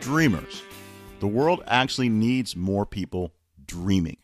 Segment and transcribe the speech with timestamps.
[0.00, 0.62] dreamers.
[1.20, 3.34] The world actually needs more people
[3.66, 4.18] dreaming.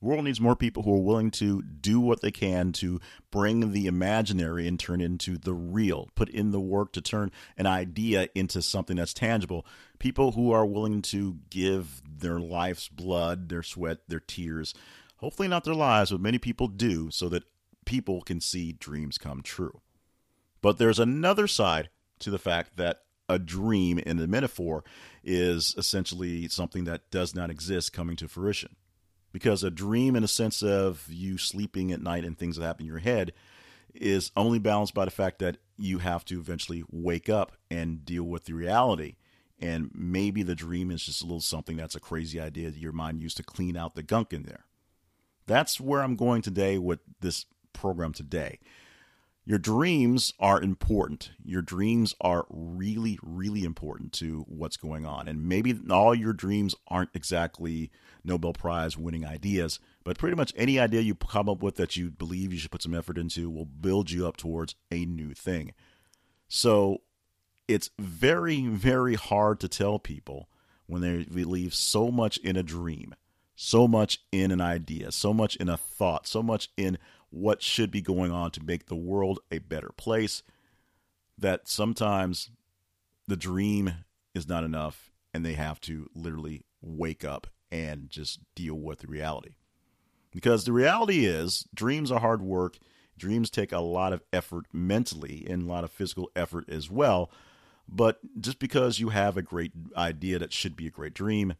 [0.00, 3.00] The world needs more people who are willing to do what they can to
[3.30, 7.66] bring the imaginary and turn into the real, put in the work to turn an
[7.66, 9.64] idea into something that's tangible.
[9.98, 14.74] People who are willing to give their life's blood, their sweat, their tears,
[15.18, 17.44] hopefully not their lives, but many people do, so that
[17.86, 19.80] people can see dreams come true.
[20.60, 24.84] But there's another side to the fact that a dream in the metaphor
[25.22, 28.76] is essentially something that does not exist coming to fruition.
[29.32, 32.82] Because a dream, in a sense of you sleeping at night and things that happen
[32.82, 33.32] in your head,
[33.94, 38.24] is only balanced by the fact that you have to eventually wake up and deal
[38.24, 39.16] with the reality.
[39.60, 42.92] And maybe the dream is just a little something that's a crazy idea that your
[42.92, 44.66] mind used to clean out the gunk in there.
[45.46, 48.58] That's where I'm going today with this program today.
[49.46, 51.32] Your dreams are important.
[51.44, 55.28] Your dreams are really, really important to what's going on.
[55.28, 57.90] And maybe all your dreams aren't exactly
[58.24, 62.10] Nobel Prize winning ideas, but pretty much any idea you come up with that you
[62.10, 65.74] believe you should put some effort into will build you up towards a new thing.
[66.48, 67.02] So
[67.68, 70.48] it's very, very hard to tell people
[70.86, 73.14] when they believe so much in a dream,
[73.54, 76.96] so much in an idea, so much in a thought, so much in
[77.34, 80.42] what should be going on to make the world a better place.
[81.36, 82.50] That sometimes
[83.26, 83.92] the dream
[84.34, 89.08] is not enough and they have to literally wake up and just deal with the
[89.08, 89.56] reality.
[90.30, 92.78] Because the reality is, dreams are hard work.
[93.18, 97.30] Dreams take a lot of effort mentally and a lot of physical effort as well.
[97.88, 101.54] But just because you have a great idea that should be a great dream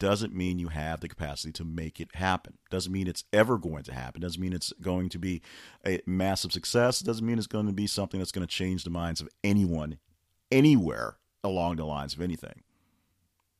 [0.00, 2.58] doesn't mean you have the capacity to make it happen.
[2.70, 4.22] Doesn't mean it's ever going to happen.
[4.22, 5.42] Doesn't mean it's going to be
[5.86, 6.98] a massive success.
[7.00, 9.98] Doesn't mean it's going to be something that's going to change the minds of anyone,
[10.50, 12.62] anywhere along the lines of anything.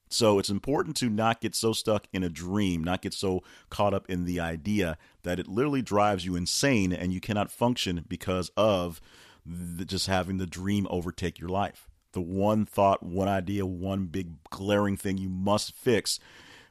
[0.09, 3.95] So it's important to not get so stuck in a dream, not get so caught
[3.95, 8.51] up in the idea that it literally drives you insane and you cannot function because
[8.57, 9.01] of
[9.47, 14.43] the, just having the dream overtake your life the one thought, one idea, one big
[14.51, 16.19] glaring thing you must fix,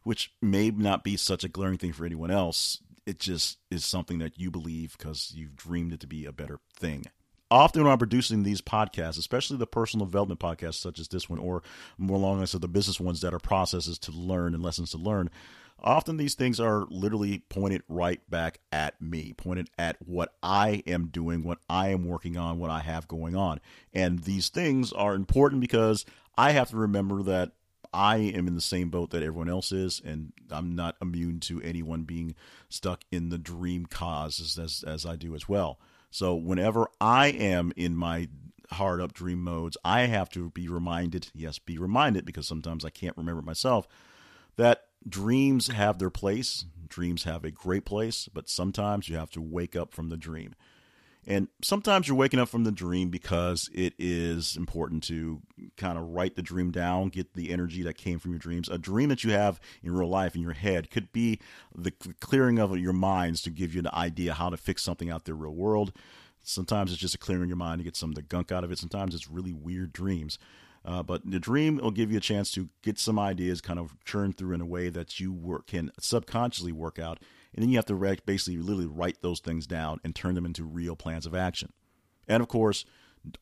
[0.04, 2.80] which may not be such a glaring thing for anyone else.
[3.06, 6.60] It just is something that you believe because you've dreamed it to be a better
[6.76, 7.06] thing.
[7.52, 11.40] Often when I'm producing these podcasts, especially the personal development podcasts such as this one,
[11.40, 11.64] or
[11.98, 15.32] more along as the business ones that are processes to learn and lessons to learn,
[15.84, 21.08] often these things are literally pointed right back at me, pointed at what I am
[21.08, 23.60] doing, what I am working on, what I have going on.
[23.94, 26.06] And these things are important because
[26.38, 27.52] I have to remember that
[27.94, 31.62] I am in the same boat that everyone else is, and I'm not immune to
[31.62, 32.36] anyone being
[32.70, 35.80] stuck in the dream cause as, as, as I do as well.
[36.12, 38.30] So whenever I am in my
[38.72, 42.92] hard up dream modes, I have to be reminded, yes, be reminded, because sometimes I
[42.92, 43.88] can't remember myself,
[44.60, 46.66] that dreams have their place.
[46.90, 50.54] Dreams have a great place, but sometimes you have to wake up from the dream.
[51.26, 55.42] And sometimes you're waking up from the dream because it is important to
[55.78, 58.68] kind of write the dream down, get the energy that came from your dreams.
[58.68, 61.40] A dream that you have in real life in your head could be
[61.74, 65.24] the clearing of your minds to give you an idea how to fix something out
[65.24, 65.94] there real world.
[66.44, 68.72] Sometimes it's just a clearing your mind to get some of the gunk out of
[68.74, 68.80] it.
[68.80, 70.38] Sometimes it's really weird dreams.
[70.86, 73.96] Uh, but the dream will give you a chance to get some ideas kind of
[74.06, 77.20] churn through in a way that you work, can subconsciously work out.
[77.54, 80.46] And then you have to re- basically literally write those things down and turn them
[80.46, 81.74] into real plans of action.
[82.28, 82.86] And of course,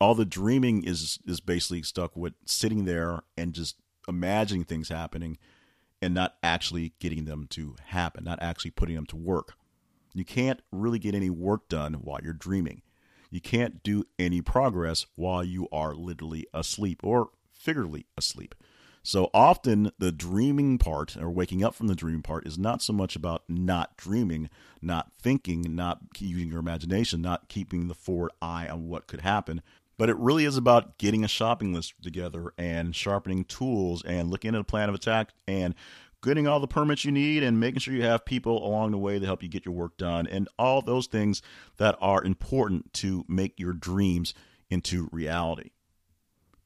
[0.00, 3.76] all the dreaming is is basically stuck with sitting there and just
[4.08, 5.38] imagining things happening
[6.00, 9.54] and not actually getting them to happen, not actually putting them to work.
[10.14, 12.82] You can't really get any work done while you're dreaming.
[13.30, 18.54] You can't do any progress while you are literally asleep or figuratively asleep.
[19.02, 22.92] So often the dreaming part or waking up from the dream part is not so
[22.92, 24.50] much about not dreaming,
[24.82, 29.62] not thinking, not using your imagination, not keeping the forward eye on what could happen,
[29.96, 34.54] but it really is about getting a shopping list together and sharpening tools and looking
[34.54, 35.74] at a plan of attack and
[36.22, 39.18] getting all the permits you need and making sure you have people along the way
[39.18, 41.42] to help you get your work done and all those things
[41.76, 44.34] that are important to make your dreams
[44.70, 45.70] into reality.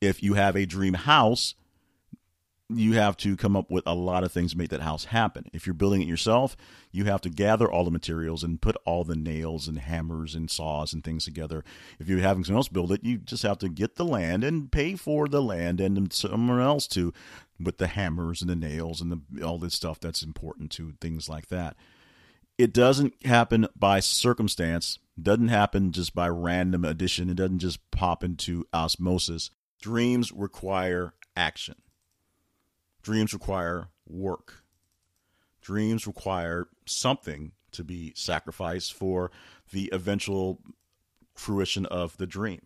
[0.01, 1.55] If you have a dream house,
[2.77, 5.45] you have to come up with a lot of things to make that house happen.
[5.53, 6.57] If you're building it yourself,
[6.91, 10.51] you have to gather all the materials and put all the nails and hammers and
[10.51, 11.65] saws and things together.
[11.99, 14.71] If you're having someone else build it, you just have to get the land and
[14.71, 17.13] pay for the land and someone else to
[17.65, 21.29] with the hammers and the nails and the, all this stuff that's important to things
[21.29, 21.77] like that.
[22.59, 24.99] It doesn't happen by circumstance.
[25.21, 27.31] Doesn't happen just by random addition.
[27.31, 29.51] It doesn't just pop into osmosis.
[29.81, 31.77] Dreams require action
[33.03, 34.63] Dreams require work.
[35.61, 39.31] Dreams require something to be sacrificed for
[39.73, 40.61] the eventual
[41.35, 42.63] fruition of the dream.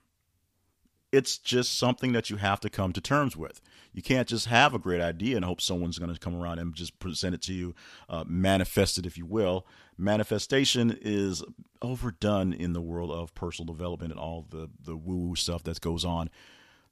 [1.13, 3.61] It's just something that you have to come to terms with.
[3.93, 6.75] You can't just have a great idea and hope someone's going to come around and
[6.75, 7.75] just present it to you,
[8.09, 9.67] uh, manifest it, if you will.
[9.97, 11.43] Manifestation is
[11.81, 15.81] overdone in the world of personal development and all the, the woo woo stuff that
[15.81, 16.29] goes on.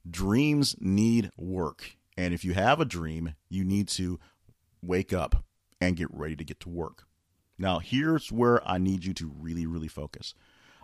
[0.08, 1.96] Dreams need work.
[2.16, 4.18] And if you have a dream, you need to
[4.80, 5.44] wake up
[5.80, 7.04] and get ready to get to work.
[7.58, 10.34] Now, here's where I need you to really, really focus.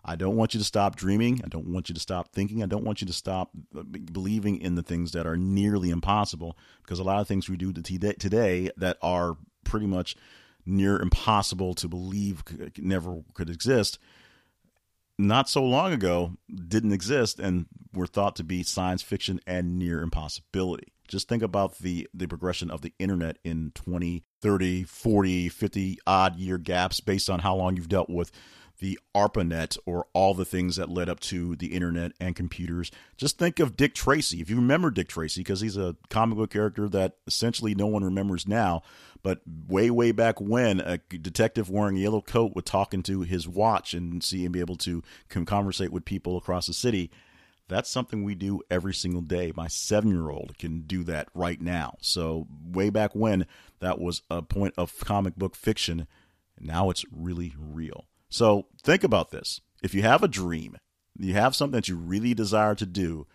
[0.05, 1.41] I don't want you to stop dreaming.
[1.45, 2.63] I don't want you to stop thinking.
[2.63, 6.57] I don't want you to stop uh, believing in the things that are nearly impossible
[6.83, 10.17] because a lot of things we do today that are pretty much
[10.67, 12.43] near impossible to believe
[12.79, 13.99] never could exist
[15.21, 16.33] not so long ago
[16.69, 20.93] didn't exist and were thought to be science fiction and near impossibility.
[21.07, 26.37] Just think about the the progression of the internet in 20, 30, 40, 50 odd
[26.37, 28.31] year gaps based on how long you've dealt with
[28.81, 32.91] the ARPANET or all the things that led up to the internet and computers.
[33.17, 34.41] Just think of Dick Tracy.
[34.41, 38.05] If you remember Dick Tracy, because he's a comic book character that essentially no one
[38.05, 38.83] remembers now,
[39.23, 43.47] but way, way back when a detective wearing a yellow coat would talk into his
[43.47, 47.11] watch and see and be able to conversate with people across the city
[47.71, 49.53] that's something we do every single day.
[49.55, 51.97] My seven year old can do that right now.
[52.01, 53.47] So, way back when,
[53.79, 56.07] that was a point of comic book fiction.
[56.59, 58.07] Now it's really real.
[58.31, 59.61] So, think about this.
[59.83, 60.77] If you have a dream,
[61.19, 63.27] you have something that you really desire to do,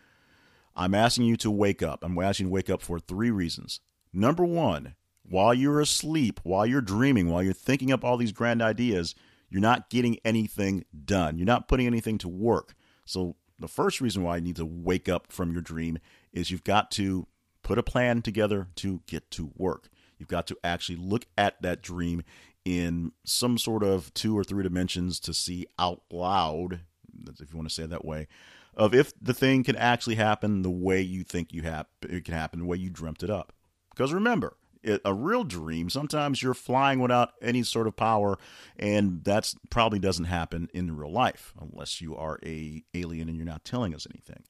[0.76, 2.04] I'm asking you to wake up.
[2.04, 3.80] I'm asking you to wake up for three reasons.
[4.12, 8.62] Number one, while you're asleep, while you're dreaming, while you're thinking up all these grand
[8.62, 9.16] ideas,
[9.50, 11.38] you're not getting anything done.
[11.38, 12.76] You're not putting anything to work.
[13.06, 15.98] So the first reason why you need to wake up from your dream
[16.34, 17.28] is you've got to
[17.64, 19.90] put a plan together to get to work.
[20.18, 22.24] You've got to actually look at that dream
[22.66, 26.82] in some sort of two or three dimensions to see out loud,
[27.28, 28.28] if you want to say it that way,
[28.76, 32.34] of if the thing can actually happen the way you think you have it can
[32.34, 33.54] happen, the way you dreamt it up.
[33.92, 34.58] Because remember,
[35.04, 38.38] a real dream, sometimes you're flying without any sort of power,
[38.78, 43.46] and that's probably doesn't happen in real life unless you are a alien and you're
[43.46, 44.44] not telling us anything.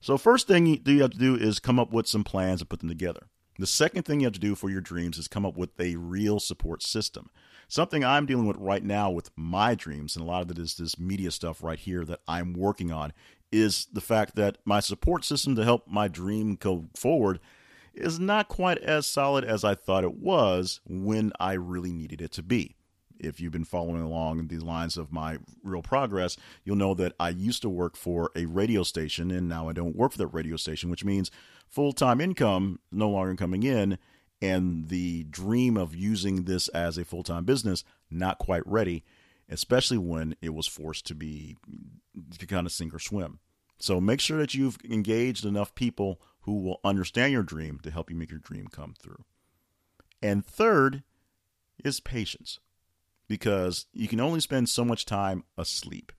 [0.00, 2.80] So first thing you have to do is come up with some plans and put
[2.80, 3.26] them together.
[3.58, 5.94] The second thing you have to do for your dreams is come up with a
[5.96, 7.30] real support system.
[7.68, 10.74] Something I'm dealing with right now with my dreams, and a lot of it is
[10.74, 13.12] this media stuff right here that I'm working on,
[13.52, 17.38] is the fact that my support system to help my dream go forward
[17.94, 22.32] is not quite as solid as I thought it was when I really needed it
[22.32, 22.74] to be.
[23.24, 27.30] If you've been following along the lines of my real progress, you'll know that I
[27.30, 30.56] used to work for a radio station and now I don't work for that radio
[30.56, 31.30] station, which means
[31.68, 33.98] full time income no longer coming in
[34.40, 39.04] and the dream of using this as a full time business not quite ready,
[39.48, 41.56] especially when it was forced to be
[42.38, 43.38] to kind of sink or swim.
[43.78, 48.10] So make sure that you've engaged enough people who will understand your dream to help
[48.10, 49.24] you make your dream come through.
[50.22, 51.02] And third
[51.82, 52.60] is patience,
[53.28, 56.12] because you can only spend so much time asleep.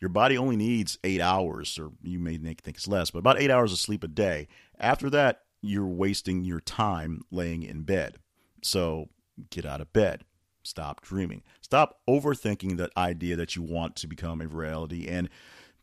[0.00, 3.50] Your body only needs eight hours, or you may think it's less, but about eight
[3.50, 4.48] hours of sleep a day.
[4.78, 8.16] After that, you're wasting your time laying in bed.
[8.62, 9.10] So
[9.50, 10.24] get out of bed.
[10.62, 11.42] Stop dreaming.
[11.60, 15.28] Stop overthinking that idea that you want to become a reality and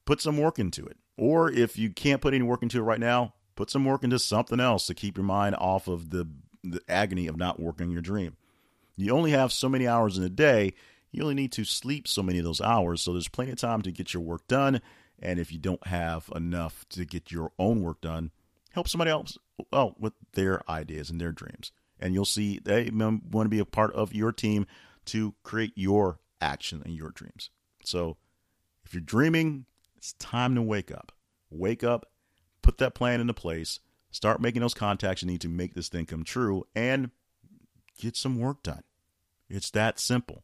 [0.06, 0.98] put some work into it.
[1.18, 4.20] Or if you can't put any work into it right now, put some work into
[4.20, 6.28] something else to keep your mind off of the,
[6.64, 8.38] the agony of not working your dream.
[8.98, 10.74] You only have so many hours in a day.
[11.12, 13.02] You only need to sleep so many of those hours.
[13.02, 14.82] So there's plenty of time to get your work done.
[15.20, 18.32] And if you don't have enough to get your own work done,
[18.72, 19.38] help somebody else
[19.72, 21.72] well, with their ideas and their dreams.
[22.00, 24.68] And you'll see they want to be a part of your team
[25.06, 27.50] to create your action and your dreams.
[27.84, 28.18] So
[28.86, 31.12] if you're dreaming, it's time to wake up.
[31.50, 32.08] Wake up
[32.68, 33.80] put that plan into place,
[34.12, 37.12] start making those contacts you need to make this thing come true, and
[37.98, 38.84] get some work done.
[39.50, 40.44] It's that simple.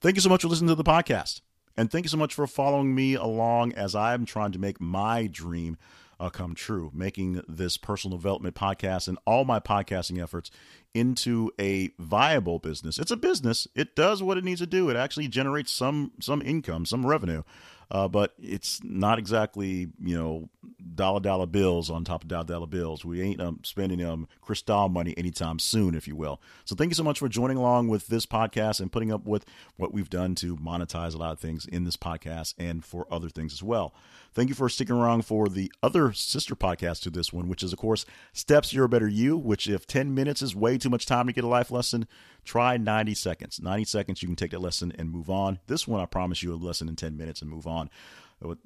[0.00, 1.40] Thank you so much for listening to the podcast.
[1.76, 5.26] And thank you so much for following me along as I'm trying to make my
[5.26, 5.78] dream
[6.20, 10.50] uh, come true, making this personal development podcast and all my podcasting efforts
[10.92, 12.98] into a viable business.
[12.98, 13.66] It's a business.
[13.74, 14.90] It does what it needs to do.
[14.90, 17.42] It actually generates some some income, some revenue.
[17.90, 20.48] Uh, but it's not exactly you know
[20.94, 23.04] dollar dollar bills on top of dollar dollar bills.
[23.04, 26.40] We ain't um, spending um crystal money anytime soon, if you will.
[26.64, 29.44] So thank you so much for joining along with this podcast and putting up with
[29.76, 33.28] what we've done to monetize a lot of things in this podcast and for other
[33.28, 33.94] things as well.
[34.32, 37.72] Thank you for sticking around for the other sister podcast to this one, which is
[37.72, 39.36] of course Steps You're a Better You.
[39.36, 42.06] Which if ten minutes is way too much time to get a life lesson,
[42.44, 43.60] try ninety seconds.
[43.60, 45.60] Ninety seconds you can take that lesson and move on.
[45.66, 47.90] This one I promise you a lesson in ten minutes and move on.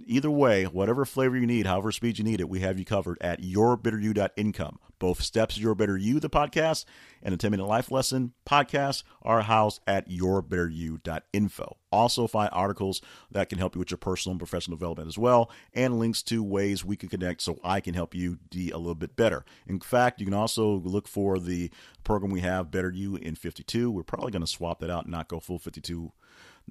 [0.07, 3.19] Either way, whatever flavor you need, however speed you need it, we have you covered
[3.21, 4.79] at yourbetteryou.income.
[4.99, 6.85] Both Steps Your Better You, the podcast,
[7.23, 11.77] and the 10 Minute Life Lesson podcast are housed at yourbetteryou.info.
[11.91, 13.01] Also, find articles
[13.31, 16.43] that can help you with your personal and professional development as well, and links to
[16.43, 19.45] ways we can connect so I can help you be a little bit better.
[19.67, 21.71] In fact, you can also look for the
[22.05, 23.91] program we have, Better You in 52.
[23.91, 26.13] We're probably going to swap that out and not go full 52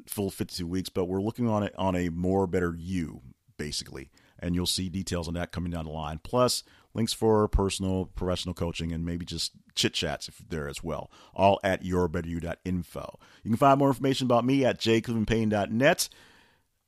[0.06, 3.22] full 52 weeks, but we're looking on it on a more better you,
[3.58, 4.12] basically.
[4.40, 6.20] And you'll see details on that coming down the line.
[6.22, 6.64] Plus,
[6.98, 11.10] links for personal, professional coaching, and maybe just chit chats if there as well.
[11.34, 13.20] All at yourbetteryou.info.
[13.44, 16.10] You can find more information about me at jclevelandpayne.net.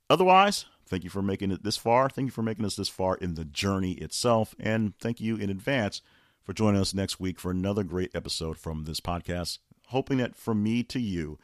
[0.09, 2.09] Otherwise, thank you for making it this far.
[2.09, 4.55] Thank you for making us this far in the journey itself.
[4.59, 6.01] And thank you in advance
[6.43, 9.59] for joining us next week for another great episode from this podcast.
[9.89, 11.37] Hoping that from me to you,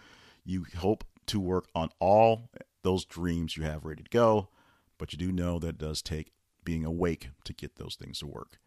[0.43, 2.49] you hope to work on all
[2.83, 4.49] those dreams you have ready to go,
[4.97, 6.31] but you do know that it does take
[6.65, 8.59] being awake to get those things to work.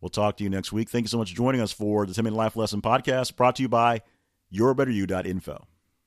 [0.00, 0.90] We'll talk to you next week.
[0.90, 3.56] Thank you so much for joining us for the 10 Minute Life Lesson podcast brought
[3.56, 4.02] to you by
[4.52, 5.66] yourbetteryou.info.